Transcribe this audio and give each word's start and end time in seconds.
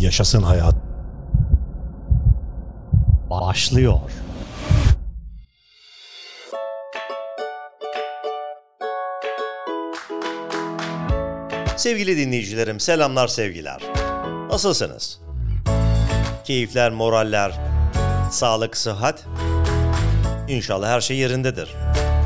Yaşasın 0.00 0.42
hayat. 0.42 0.74
Başlıyor. 3.30 3.98
Sevgili 11.76 12.16
dinleyicilerim 12.16 12.80
selamlar 12.80 13.28
sevgiler. 13.28 13.82
Nasılsınız? 14.50 15.20
Keyifler, 16.44 16.90
moraller, 16.90 17.60
sağlık, 18.30 18.76
sıhhat. 18.76 19.24
İnşallah 20.48 20.88
her 20.88 21.00
şey 21.00 21.16
yerindedir. 21.16 21.74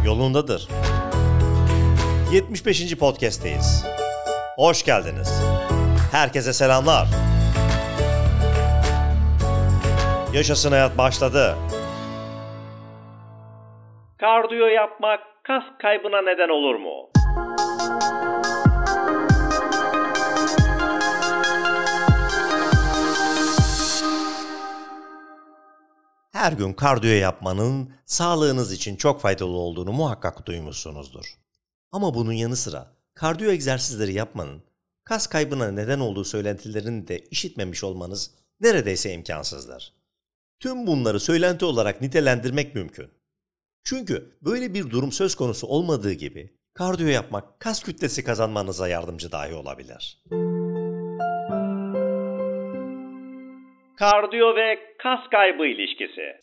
Yolundadır. 0.05 0.69
75. 2.33 2.97
podcast'teyiz. 2.97 3.85
Hoş 4.57 4.85
geldiniz. 4.85 5.33
Herkese 6.13 6.53
selamlar. 6.53 7.34
Yaşasın 10.35 10.71
hayat 10.71 10.99
başladı. 10.99 11.57
Kardiyo 14.19 14.67
yapmak 14.67 15.21
kas 15.43 15.63
kaybına 15.83 16.23
neden 16.23 16.49
olur 16.49 16.75
mu? 16.75 17.11
Her 26.33 26.53
gün 26.53 26.73
kardiyo 26.73 27.13
yapmanın 27.15 27.91
sağlığınız 28.05 28.73
için 28.73 28.97
çok 28.97 29.21
faydalı 29.21 29.57
olduğunu 29.57 29.93
muhakkak 29.93 30.47
duymuşsunuzdur. 30.47 31.35
Ama 31.93 32.15
bunun 32.15 32.33
yanı 32.33 32.57
sıra 32.57 32.87
kardiyo 33.15 33.51
egzersizleri 33.51 34.13
yapmanın 34.13 34.63
kas 35.05 35.27
kaybına 35.27 35.71
neden 35.71 36.01
olduğu 36.01 36.25
söylentilerini 36.25 37.09
de 37.09 37.19
işitmemiş 37.19 37.85
olmanız 37.85 38.31
neredeyse 38.61 39.13
imkansızdır. 39.13 40.04
Tüm 40.61 40.87
bunları 40.87 41.21
söylenti 41.21 41.65
olarak 41.65 42.01
nitelendirmek 42.01 42.75
mümkün. 42.75 43.11
Çünkü 43.85 44.39
böyle 44.43 44.75
bir 44.75 44.91
durum 44.91 45.13
söz 45.13 45.35
konusu 45.35 45.67
olmadığı 45.67 46.13
gibi 46.13 46.51
kardiyo 46.75 47.09
yapmak 47.09 47.61
kas 47.61 47.83
kütlesi 47.83 48.25
kazanmanıza 48.25 48.89
yardımcı 48.89 49.33
dahi 49.33 49.55
olabilir. 49.55 50.23
Kardiyo 53.99 54.57
ve 54.57 54.79
kas 54.99 55.21
kaybı 55.31 55.67
ilişkisi. 55.67 56.41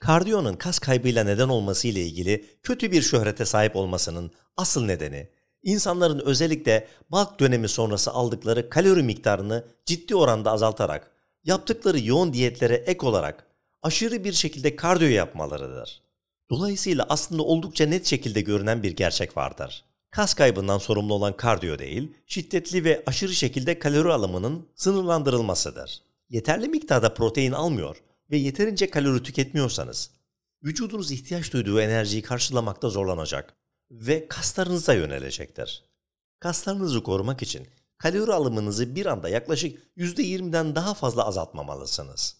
Kardiyonun 0.00 0.54
kas 0.54 0.78
kaybıyla 0.78 1.24
neden 1.24 1.48
olması 1.48 1.88
ile 1.88 2.00
ilgili 2.00 2.44
kötü 2.62 2.92
bir 2.92 3.02
şöhrete 3.02 3.44
sahip 3.44 3.76
olmasının 3.76 4.30
asıl 4.56 4.84
nedeni 4.84 5.28
insanların 5.68 6.18
özellikle 6.18 6.88
balk 7.10 7.40
dönemi 7.40 7.68
sonrası 7.68 8.10
aldıkları 8.10 8.70
kalori 8.70 9.02
miktarını 9.02 9.64
ciddi 9.86 10.16
oranda 10.16 10.50
azaltarak 10.50 11.10
yaptıkları 11.44 12.00
yoğun 12.00 12.32
diyetlere 12.32 12.74
ek 12.74 13.06
olarak 13.06 13.46
aşırı 13.82 14.24
bir 14.24 14.32
şekilde 14.32 14.76
kardiyo 14.76 15.10
yapmalarıdır. 15.10 16.02
Dolayısıyla 16.50 17.06
aslında 17.08 17.42
oldukça 17.42 17.86
net 17.86 18.06
şekilde 18.06 18.40
görünen 18.40 18.82
bir 18.82 18.96
gerçek 18.96 19.36
vardır. 19.36 19.84
Kas 20.10 20.34
kaybından 20.34 20.78
sorumlu 20.78 21.14
olan 21.14 21.36
kardiyo 21.36 21.78
değil, 21.78 22.12
şiddetli 22.26 22.84
ve 22.84 23.02
aşırı 23.06 23.34
şekilde 23.34 23.78
kalori 23.78 24.12
alımının 24.12 24.66
sınırlandırılmasıdır. 24.74 26.02
Yeterli 26.28 26.68
miktarda 26.68 27.14
protein 27.14 27.52
almıyor 27.52 28.02
ve 28.30 28.36
yeterince 28.36 28.90
kalori 28.90 29.22
tüketmiyorsanız, 29.22 30.10
vücudunuz 30.64 31.12
ihtiyaç 31.12 31.52
duyduğu 31.52 31.80
enerjiyi 31.80 32.22
karşılamakta 32.22 32.88
zorlanacak 32.88 33.54
ve 33.90 34.28
kaslarınıza 34.28 34.94
yönelecektir. 34.94 35.84
Kaslarınızı 36.40 37.02
korumak 37.02 37.42
için 37.42 37.68
kalori 37.98 38.32
alımınızı 38.32 38.94
bir 38.94 39.06
anda 39.06 39.28
yaklaşık 39.28 39.96
%20'den 39.96 40.74
daha 40.74 40.94
fazla 40.94 41.26
azaltmamalısınız. 41.26 42.36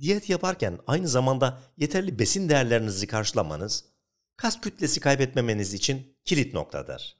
Diyet 0.00 0.30
yaparken 0.30 0.78
aynı 0.86 1.08
zamanda 1.08 1.60
yeterli 1.76 2.18
besin 2.18 2.48
değerlerinizi 2.48 3.06
karşılamanız, 3.06 3.84
kas 4.36 4.60
kütlesi 4.60 5.00
kaybetmemeniz 5.00 5.74
için 5.74 6.16
kilit 6.24 6.54
noktadır. 6.54 7.16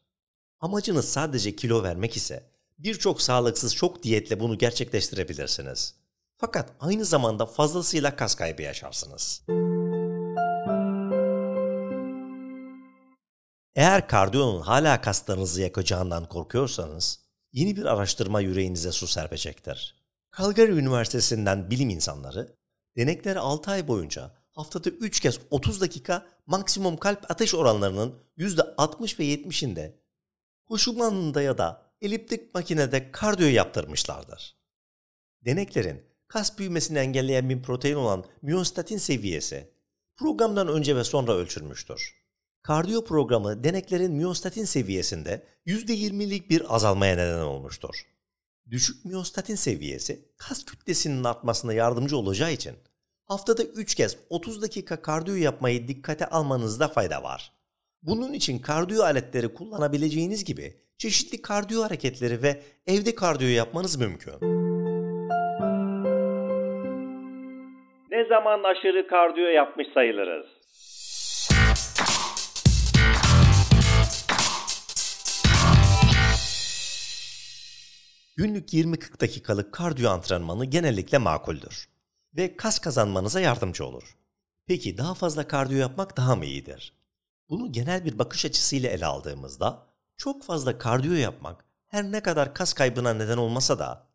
Amacınız 0.61 1.09
sadece 1.09 1.57
kilo 1.57 1.83
vermek 1.83 2.17
ise 2.17 2.51
birçok 2.79 3.23
sağlıksız 3.23 3.75
çok 3.75 4.03
diyetle 4.03 4.41
bunu 4.41 4.59
gerçekleştirebilirsiniz. 4.59 5.95
Fakat 6.37 6.73
aynı 6.81 7.05
zamanda 7.05 7.47
fazlasıyla 7.47 8.17
kas 8.17 8.35
kaybı 8.35 8.63
yaşarsınız. 8.63 9.43
Eğer 13.81 14.09
kardiyonun 14.09 14.61
hala 14.61 15.01
kaslarınızı 15.01 15.63
yakacağından 15.63 16.29
korkuyorsanız, 16.29 17.21
yeni 17.53 17.77
bir 17.77 17.85
araştırma 17.85 18.41
yüreğinize 18.41 18.93
su 18.93 19.07
serpecektir. 19.07 19.97
Calgary 20.39 20.71
Üniversitesi'nden 20.71 21.71
bilim 21.71 21.91
insanları, 21.91 22.57
denekleri 22.97 23.39
6 23.39 23.71
ay 23.71 23.89
boyunca 23.89 24.35
haftada 24.51 24.91
3 24.91 25.21
kez 25.21 25.39
30 25.51 25.81
dakika 25.81 26.27
maksimum 26.47 26.97
kalp 26.97 27.31
ateş 27.31 27.55
oranlarının 27.55 28.15
%60 28.39 29.19
ve 29.19 29.25
70'inde 29.25 29.93
koşu 30.67 30.99
bandında 30.99 31.43
ya 31.43 31.59
da 31.59 31.83
eliptik 32.01 32.55
makinede 32.55 33.13
kardiyo 33.13 33.49
yaptırmışlardır. 33.49 34.57
Deneklerin 35.45 36.05
kas 36.29 36.59
büyümesini 36.59 36.99
engelleyen 36.99 37.51
bir 37.51 37.63
protein 37.63 37.97
olan 37.97 38.25
miyostatin 38.43 38.99
seviyesi 38.99 39.71
programdan 40.17 40.69
önce 40.69 40.97
ve 40.97 41.05
sonra 41.05 41.33
ölçülmüştür. 41.33 42.20
Kardiyo 42.63 43.05
programı 43.05 43.65
deneklerin 43.65 44.13
miyostatin 44.13 44.65
seviyesinde 44.65 45.43
%20'lik 45.67 46.51
bir 46.51 46.75
azalmaya 46.75 47.17
neden 47.17 47.41
olmuştur. 47.41 48.07
Düşük 48.71 49.05
miyostatin 49.05 49.55
seviyesi 49.55 50.19
kas 50.39 50.65
kütlesinin 50.65 51.25
artmasına 51.25 51.73
yardımcı 51.73 52.17
olacağı 52.17 52.53
için 52.53 52.75
haftada 53.25 53.63
3 53.63 53.95
kez 53.95 54.17
30 54.31 54.63
dakika 54.63 55.03
kardiyo 55.03 55.37
yapmayı 55.37 55.89
dikkate 55.89 56.27
almanızda 56.27 56.89
fayda 56.89 57.23
var. 57.23 57.53
Bunun 58.03 58.33
için 58.33 58.59
kardiyo 58.59 59.03
aletleri 59.03 59.55
kullanabileceğiniz 59.55 60.45
gibi 60.45 60.77
çeşitli 60.99 61.43
kardiyo 61.43 61.83
hareketleri 61.83 62.43
ve 62.43 62.63
evde 62.87 63.15
kardiyo 63.15 63.51
yapmanız 63.51 63.97
mümkün. 63.97 64.35
Ne 68.11 68.25
zaman 68.29 68.63
aşırı 68.65 69.07
kardiyo 69.07 69.47
yapmış 69.47 69.87
sayılırız? 69.95 70.47
Günlük 78.41 78.73
20-40 78.73 79.21
dakikalık 79.21 79.73
kardiyo 79.73 80.11
antrenmanı 80.11 80.65
genellikle 80.65 81.19
makuldür 81.19 81.89
ve 82.37 82.57
kas 82.57 82.79
kazanmanıza 82.79 83.41
yardımcı 83.41 83.87
olur. 83.87 84.17
Peki 84.67 84.99
daha 84.99 85.15
fazla 85.15 85.49
kardiyo 85.49 85.81
yapmak 85.81 86.17
daha 86.17 86.37
mı 86.37 86.45
iyidir? 86.45 86.93
Bunu 87.51 87.73
genel 87.73 88.05
bir 88.05 88.19
bakış 88.19 88.45
açısıyla 88.45 88.91
ele 88.91 89.07
aldığımızda 89.07 89.87
çok 90.17 90.45
fazla 90.45 90.79
kardiyo 90.79 91.15
yapmak 91.15 91.65
her 91.89 92.05
ne 92.05 92.21
kadar 92.21 92.55
kas 92.55 92.73
kaybına 92.73 93.15
neden 93.15 93.37
olmasa 93.37 93.79
da 93.79 94.07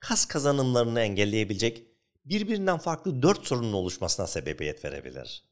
kas 0.00 0.26
kazanımlarını 0.26 1.00
engelleyebilecek 1.00 1.82
birbirinden 2.24 2.78
farklı 2.78 3.22
dört 3.22 3.46
sorunun 3.46 3.72
oluşmasına 3.72 4.26
sebebiyet 4.26 4.84
verebilir. 4.84 5.44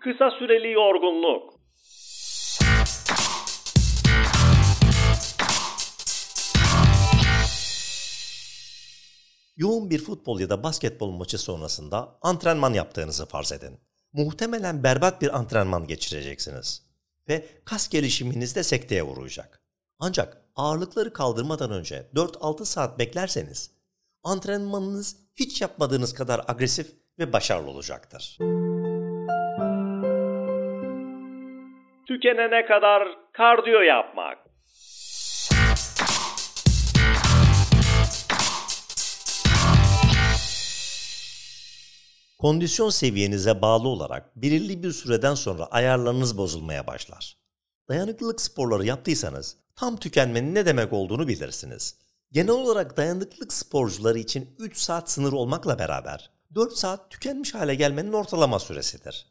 Kısa 0.00 0.30
süreli 0.38 0.72
yorgunluk 0.72 1.57
Yoğun 9.58 9.90
bir 9.90 9.98
futbol 9.98 10.40
ya 10.40 10.50
da 10.50 10.62
basketbol 10.62 11.10
maçı 11.10 11.38
sonrasında 11.38 12.18
antrenman 12.22 12.72
yaptığınızı 12.72 13.26
farz 13.26 13.52
edin. 13.52 13.80
Muhtemelen 14.12 14.82
berbat 14.82 15.22
bir 15.22 15.38
antrenman 15.38 15.86
geçireceksiniz 15.86 16.86
ve 17.28 17.46
kas 17.64 17.88
gelişiminiz 17.88 18.56
de 18.56 18.62
sekteye 18.62 19.02
uğrayacak. 19.02 19.62
Ancak 19.98 20.42
ağırlıkları 20.56 21.12
kaldırmadan 21.12 21.70
önce 21.70 22.06
4-6 22.14 22.64
saat 22.64 22.98
beklerseniz 22.98 23.70
antrenmanınız 24.24 25.16
hiç 25.36 25.62
yapmadığınız 25.62 26.14
kadar 26.14 26.40
agresif 26.48 26.92
ve 27.18 27.32
başarılı 27.32 27.70
olacaktır. 27.70 28.38
Tükenene 32.08 32.66
kadar 32.66 33.08
kardiyo 33.32 33.80
yapmak. 33.80 34.47
Kondisyon 42.38 42.90
seviyenize 42.90 43.62
bağlı 43.62 43.88
olarak 43.88 44.36
belirli 44.36 44.82
bir 44.82 44.92
süreden 44.92 45.34
sonra 45.34 45.66
ayarlarınız 45.66 46.38
bozulmaya 46.38 46.86
başlar. 46.86 47.36
Dayanıklılık 47.88 48.40
sporları 48.40 48.86
yaptıysanız 48.86 49.56
tam 49.76 49.96
tükenmenin 49.96 50.54
ne 50.54 50.66
demek 50.66 50.92
olduğunu 50.92 51.28
bilirsiniz. 51.28 51.94
Genel 52.32 52.50
olarak 52.50 52.96
dayanıklılık 52.96 53.52
sporcuları 53.52 54.18
için 54.18 54.54
3 54.58 54.78
saat 54.78 55.10
sınır 55.10 55.32
olmakla 55.32 55.78
beraber 55.78 56.30
4 56.54 56.72
saat 56.72 57.10
tükenmiş 57.10 57.54
hale 57.54 57.74
gelmenin 57.74 58.12
ortalama 58.12 58.58
süresidir. 58.58 59.26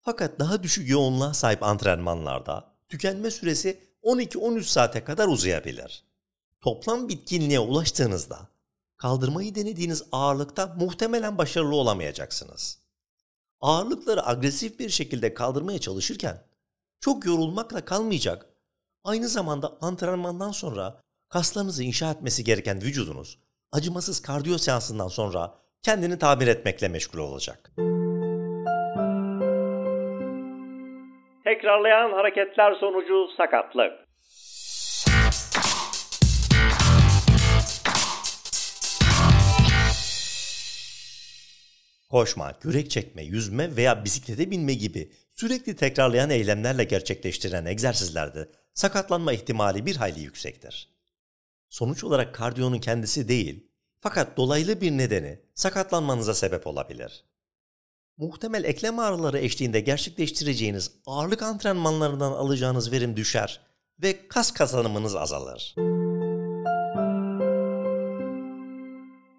Fakat 0.00 0.38
daha 0.38 0.62
düşük 0.62 0.88
yoğunluğa 0.88 1.34
sahip 1.34 1.62
antrenmanlarda 1.62 2.74
tükenme 2.88 3.30
süresi 3.30 3.80
12-13 4.02 4.62
saate 4.62 5.04
kadar 5.04 5.28
uzayabilir. 5.28 6.04
Toplam 6.60 7.08
bitkinliğe 7.08 7.60
ulaştığınızda 7.60 8.51
kaldırmayı 9.02 9.54
denediğiniz 9.54 10.08
ağırlıkta 10.12 10.74
muhtemelen 10.80 11.38
başarılı 11.38 11.76
olamayacaksınız. 11.76 12.82
Ağırlıkları 13.60 14.26
agresif 14.26 14.78
bir 14.78 14.88
şekilde 14.88 15.34
kaldırmaya 15.34 15.78
çalışırken 15.78 16.36
çok 17.00 17.26
yorulmakla 17.26 17.84
kalmayacak, 17.84 18.46
aynı 19.04 19.28
zamanda 19.28 19.78
antrenmandan 19.80 20.50
sonra 20.50 21.00
kaslarınızı 21.28 21.82
inşa 21.84 22.10
etmesi 22.10 22.44
gereken 22.44 22.82
vücudunuz 22.82 23.38
acımasız 23.72 24.22
kardiyo 24.22 24.58
seansından 24.58 25.08
sonra 25.08 25.54
kendini 25.82 26.18
tamir 26.18 26.46
etmekle 26.46 26.88
meşgul 26.88 27.18
olacak. 27.18 27.70
Tekrarlayan 31.44 32.12
hareketler 32.12 32.74
sonucu 32.74 33.28
sakatlık. 33.36 34.11
Koşma, 42.12 42.52
kürek 42.52 42.90
çekme, 42.90 43.22
yüzme 43.22 43.76
veya 43.76 44.04
bisiklete 44.04 44.50
binme 44.50 44.74
gibi 44.74 45.12
sürekli 45.30 45.76
tekrarlayan 45.76 46.30
eylemlerle 46.30 46.84
gerçekleştirilen 46.84 47.64
egzersizlerde 47.64 48.48
sakatlanma 48.74 49.32
ihtimali 49.32 49.86
bir 49.86 49.96
hayli 49.96 50.20
yüksektir. 50.20 50.88
Sonuç 51.68 52.04
olarak 52.04 52.34
kardiyonun 52.34 52.78
kendisi 52.78 53.28
değil, 53.28 53.70
fakat 54.00 54.36
dolaylı 54.36 54.80
bir 54.80 54.90
nedeni 54.90 55.40
sakatlanmanıza 55.54 56.34
sebep 56.34 56.66
olabilir. 56.66 57.24
Muhtemel 58.16 58.64
eklem 58.64 58.98
ağrıları 58.98 59.38
eşliğinde 59.38 59.80
gerçekleştireceğiniz 59.80 61.00
ağırlık 61.06 61.42
antrenmanlarından 61.42 62.32
alacağınız 62.32 62.92
verim 62.92 63.16
düşer 63.16 63.60
ve 64.02 64.28
kas 64.28 64.52
kazanımınız 64.54 65.16
azalır. 65.16 65.74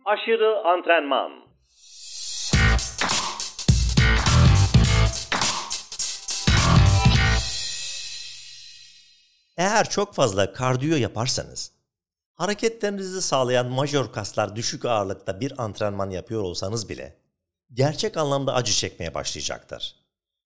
Aşırı 0.05 0.67
antrenman 0.67 1.42
Eğer 9.63 9.89
çok 9.89 10.15
fazla 10.15 10.53
kardiyo 10.53 10.97
yaparsanız, 10.97 11.71
hareketlerinizi 12.33 13.21
sağlayan 13.21 13.67
majör 13.67 14.11
kaslar 14.11 14.55
düşük 14.55 14.85
ağırlıkta 14.85 15.39
bir 15.39 15.63
antrenman 15.63 16.09
yapıyor 16.09 16.41
olsanız 16.41 16.89
bile 16.89 17.17
gerçek 17.73 18.17
anlamda 18.17 18.53
acı 18.53 18.73
çekmeye 18.73 19.13
başlayacaktır. 19.13 19.95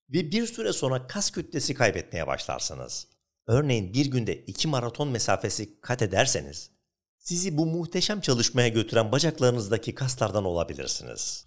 Ve 0.08 0.30
bir 0.30 0.46
süre 0.46 0.72
sonra 0.72 1.06
kas 1.06 1.30
kütlesi 1.30 1.74
kaybetmeye 1.74 2.26
başlarsınız. 2.26 3.06
Örneğin 3.46 3.94
bir 3.94 4.06
günde 4.06 4.36
iki 4.36 4.68
maraton 4.68 5.08
mesafesi 5.08 5.80
kat 5.80 6.02
ederseniz, 6.02 6.70
sizi 7.18 7.58
bu 7.58 7.66
muhteşem 7.66 8.20
çalışmaya 8.20 8.68
götüren 8.68 9.12
bacaklarınızdaki 9.12 9.94
kaslardan 9.94 10.44
olabilirsiniz. 10.44 11.46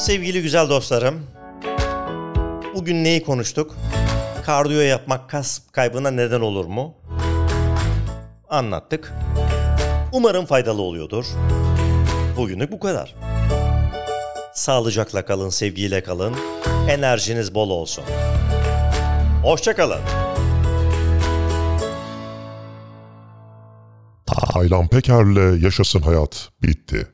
Sevgili 0.00 0.42
güzel 0.42 0.68
dostlarım, 0.68 1.26
bugün 2.74 3.04
neyi 3.04 3.22
konuştuk? 3.22 3.76
Kardiyo 4.46 4.80
yapmak 4.80 5.30
kas 5.30 5.60
kaybına 5.72 6.10
neden 6.10 6.40
olur 6.40 6.64
mu? 6.64 6.94
Anlattık. 8.48 9.12
Umarım 10.12 10.46
faydalı 10.46 10.82
oluyordur. 10.82 11.26
Bugünlük 12.36 12.72
bu 12.72 12.80
kadar. 12.80 13.14
Sağlıcakla 14.54 15.24
kalın, 15.24 15.48
sevgiyle 15.48 16.02
kalın. 16.02 16.34
Enerjiniz 16.88 17.54
bol 17.54 17.70
olsun. 17.70 18.04
Hoşçakalın. 19.42 20.00
Taylan 24.26 24.88
Peker'le 24.88 25.62
Yaşasın 25.62 26.00
Hayat 26.00 26.48
bitti. 26.62 27.06